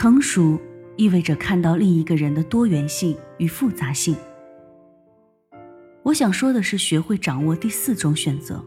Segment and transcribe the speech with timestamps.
[0.00, 0.56] 成熟
[0.96, 4.14] 意味着看到另一个人的多元性与复杂性。
[6.04, 8.64] 我想说的是，学会掌握第四种选择，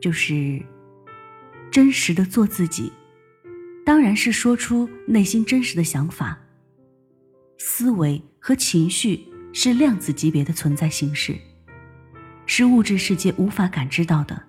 [0.00, 0.58] 就是
[1.70, 2.90] 真实的做自己。
[3.84, 6.38] 当然是说出内心真实的想法。
[7.58, 9.22] 思维和情绪
[9.52, 11.36] 是量子级别的存在形式，
[12.46, 14.42] 是物质世界无法感知到的。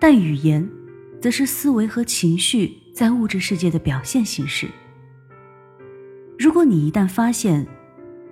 [0.00, 0.68] 但语言，
[1.22, 4.66] 则是思维和情绪在物质世界的表现形式。
[6.38, 7.66] 如果你一旦发现，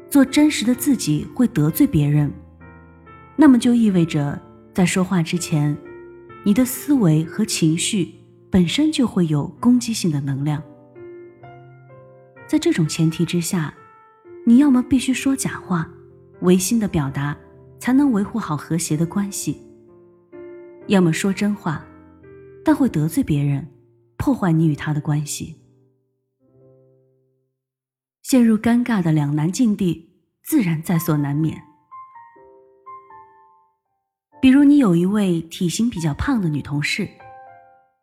[0.08, 2.32] 做真实的自己会得罪别人，
[3.36, 4.40] 那么就意味着
[4.72, 5.76] 在说话之前，
[6.44, 8.14] 你的思维和情绪
[8.50, 10.62] 本身就会有攻击性的能量。
[12.46, 13.74] 在这种前提之下，
[14.46, 15.86] 你要么必须说假话，
[16.40, 17.36] 违心的表达，
[17.78, 19.56] 才能维护好和谐的关系；
[20.86, 21.84] 要么说真话，
[22.64, 23.68] 但会得罪别人，
[24.24, 25.54] 破坏你与他的关系。
[28.22, 30.08] 陷入尴尬的两难境地，
[30.42, 31.62] 自然在所难免。
[34.40, 37.06] 比如，你有一位体型比较胖的女同事，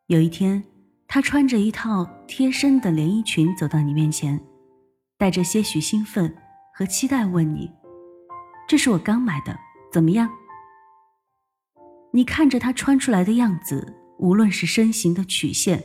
[0.05, 0.63] 有一天。
[1.07, 4.39] 她穿着一套贴身的连衣裙走到你面前，
[5.17, 6.37] 带着些许兴奋
[6.75, 7.67] 和期待问你
[8.69, 9.59] ：“这是我刚买的，
[9.91, 10.29] 怎么样？”
[12.13, 15.83] 你看着她穿出来的样子，无论是身形的曲线，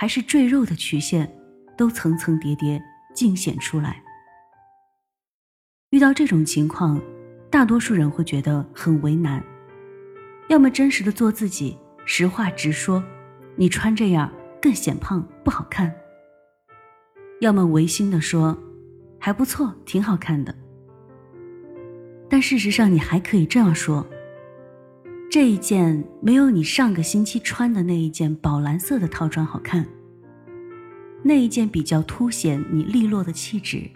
[0.00, 1.28] 还是赘肉的曲线，
[1.76, 2.80] 都层层叠叠
[3.12, 4.00] 尽显出来。
[5.90, 7.02] 遇到这种情况，
[7.50, 9.42] 大多数人会觉得很为难，
[10.48, 13.02] 要么真实的做自己，实话直说，
[13.56, 14.32] 你穿这样。
[14.60, 15.94] 更显胖不好看，
[17.40, 18.58] 要么违心的说，
[19.20, 20.52] 还不错，挺好看的。
[22.28, 24.04] 但事实上，你还可以这样说：
[25.30, 29.86] 这一件没有你上个星期穿的那一件宝蓝色的套装好看。
[31.22, 33.90] 那一件比较凸显你利落的气质，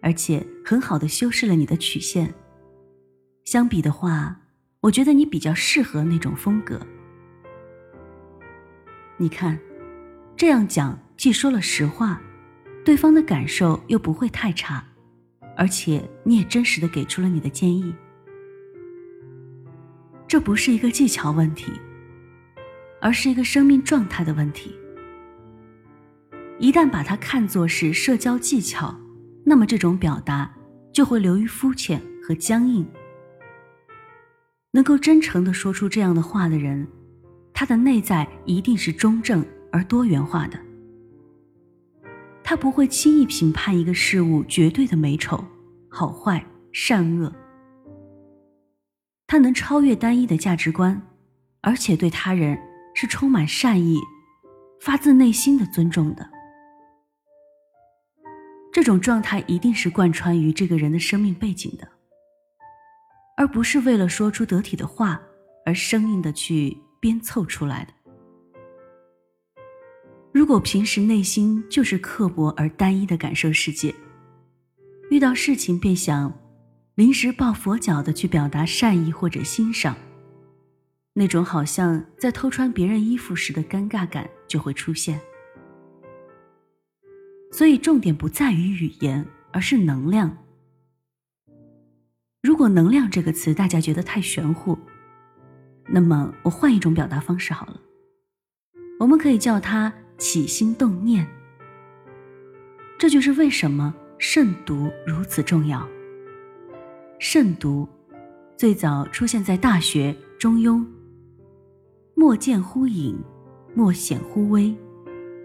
[0.00, 2.34] 而且很好的修饰了你的曲线。
[3.44, 4.40] 相比的话，
[4.80, 6.80] 我觉得你比较适合那种风格。
[9.16, 9.58] 你看。
[10.38, 12.20] 这样讲既说了实话，
[12.84, 14.84] 对方的感受又不会太差，
[15.56, 17.94] 而且你也真实的给出了你的建议。
[20.28, 21.72] 这不是一个技巧问题，
[23.00, 24.74] 而是一个生命状态的问题。
[26.58, 28.94] 一旦把它看作是社交技巧，
[29.44, 30.52] 那么这种表达
[30.92, 32.86] 就会流于肤浅和僵硬。
[34.72, 36.86] 能够真诚的说出这样的话的人，
[37.52, 39.44] 他的内在一定是中正。
[39.72, 40.58] 而多元化的，
[42.42, 45.44] 他不会轻易评判一个事物绝对的美丑、
[45.90, 46.42] 好坏、
[46.72, 47.30] 善恶。
[49.26, 51.00] 他能超越单一的价值观，
[51.60, 52.56] 而且对他人
[52.94, 53.98] 是充满善意、
[54.80, 56.30] 发自内心的尊重的。
[58.72, 61.88] 这种状态一定是贯穿于这个人的生命背景的，
[63.36, 65.20] 而不是为了说出得体的话
[65.64, 67.92] 而生硬的去编凑出来的。
[70.32, 73.92] 如果平时内心就是刻薄而单一的感受世界，
[75.10, 76.30] 遇到事情便想
[76.96, 79.94] 临时抱佛脚的去表达善意或者欣赏，
[81.12, 85.20] 那种好像在偷穿别人衣服时的尴尬感就会出现。
[87.52, 90.36] 所以重点不在于语言，而是能量。
[92.42, 94.78] 如果“能量”这个词大家觉得太玄乎，
[95.86, 97.80] 那么我换一种表达方式好了，
[98.98, 99.92] 我们可以叫它。
[100.18, 101.26] 起心动念，
[102.98, 105.86] 这就是为什么慎独如此重要。
[107.18, 107.88] 慎独
[108.58, 110.80] 最早出现在《大学》《中庸》，
[112.14, 113.16] 莫见乎隐，
[113.74, 114.74] 莫显乎微，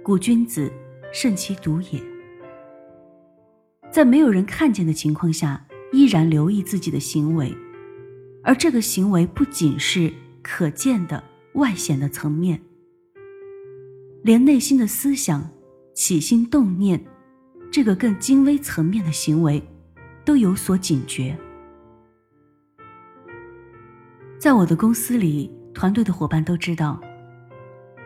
[0.04, 0.70] 故君子
[1.14, 2.04] 慎其独也。
[3.90, 7.56] 在没有人看见的情况下，依然留意自己的行为，
[8.44, 12.62] 而这个行为不仅是可见的外显的层面。
[14.24, 15.50] 连内心的思想、
[15.94, 17.02] 起心动念，
[17.72, 19.64] 这个更精微层面的行为，
[20.26, 21.38] 都有所警觉。
[24.42, 27.00] 在我的公司里，团队的伙伴都知道，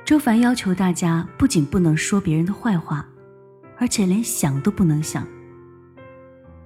[0.03, 3.07] 周凡要求大家不仅不能说别人的坏话，
[3.77, 5.25] 而且连想都不能想。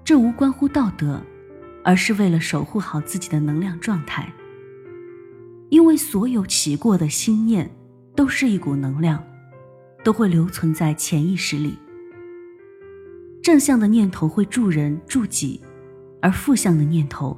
[0.03, 1.21] 这无关乎道德，
[1.83, 4.27] 而是为了守护好自己的能量状态。
[5.69, 7.69] 因为所有起过的心念，
[8.15, 9.23] 都是一股能量。
[10.03, 11.77] 都会留存在潜意识里。
[13.43, 15.61] 正向的念头会助人助己，
[16.21, 17.37] 而负向的念头，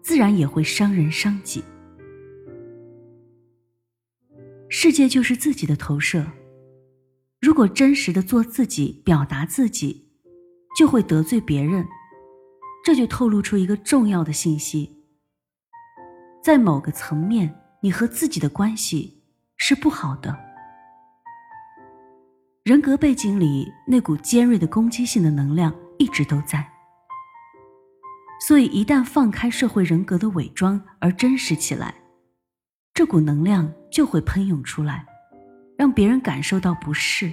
[0.00, 1.64] 自然也会伤人伤己。
[4.74, 6.24] 世界就是自己的投射，
[7.42, 10.08] 如果真实的做自己，表达自己，
[10.74, 11.86] 就会得罪别人。
[12.82, 14.90] 这就透露出一个重要的信息：
[16.42, 19.22] 在某个层面，你和自己的关系
[19.58, 20.34] 是不好的。
[22.64, 26.66] 人格背景里那股尖锐的攻击性的能量一直都在，
[28.48, 31.94] 所以一旦放开社会人格的伪装而真实起来，
[32.94, 35.06] 这股能量就会喷涌出来，
[35.78, 37.32] 让别人感受到不适。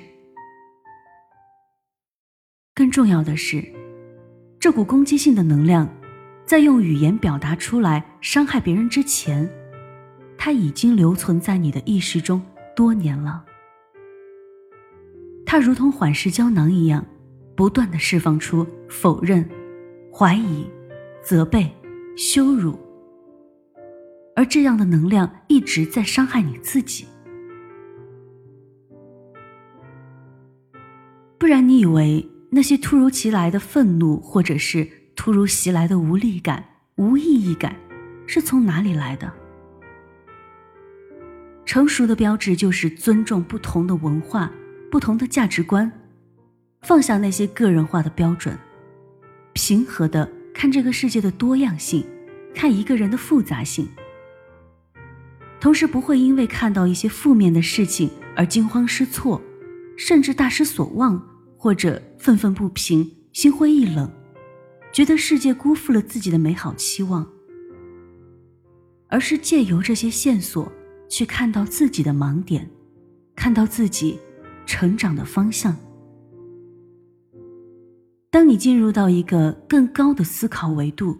[2.74, 3.64] 更重要的是。
[4.58, 5.88] 这股攻击性的能量，
[6.46, 9.50] 在用语言表达出来伤害别人之前，
[10.38, 12.42] 它已经留存在你的意识中
[12.76, 13.46] 多年了。
[15.46, 17.06] 它如同缓释胶囊一样，
[17.56, 19.50] 不断的释放出否认、
[20.14, 20.70] 怀疑、
[21.22, 21.70] 责备、
[22.18, 22.78] 羞辱，
[24.40, 27.06] 而这样的能量一直在伤害你自己。
[31.38, 32.26] 不然，你以为？
[32.50, 36.64] 那些突如其来的愤怒，或者是突如袭来的无力感、
[36.96, 37.76] 无意义感，
[38.28, 39.30] 是从哪里来的？
[41.66, 44.50] 成熟的标志就是尊重不同的文化、
[44.90, 45.92] 不同的价值观，
[46.84, 48.58] 放下那些个人化的标准，
[49.52, 52.06] 平和的看这个世界的多样性，
[52.56, 53.86] 看一个人的复杂性，
[55.60, 59.42] 同时不会因为看到一些负面的事情而惊慌失措，
[59.98, 61.22] 甚至大失所望。
[61.62, 64.10] 或者愤愤不平、心灰意冷，
[64.94, 67.30] 觉得世界辜负了自己的美好期望，
[69.10, 70.72] 而是借由这些线索
[71.10, 72.66] 去看到自己的盲点，
[73.36, 74.18] 看到自己
[74.66, 75.76] 成长的方向。
[78.32, 81.18] 当你进入到一个更高的思考维度，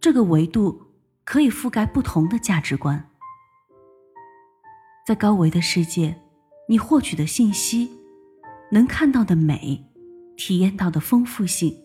[0.00, 0.80] 这个维度
[1.26, 3.10] 可以覆盖不同的价值观，
[5.04, 6.16] 在高维的世界，
[6.66, 7.90] 你获取的信息。
[8.70, 9.84] 能看到的美，
[10.34, 11.76] 体验到的丰富性，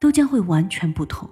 [0.00, 1.30] 都将会完全不同。